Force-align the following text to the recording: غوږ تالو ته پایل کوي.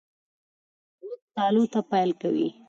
غوږ 1.01 1.21
تالو 1.35 1.63
ته 1.73 1.79
پایل 1.89 2.11
کوي. 2.21 2.47